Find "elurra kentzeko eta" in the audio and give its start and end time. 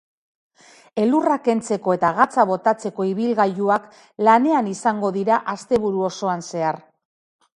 1.01-2.09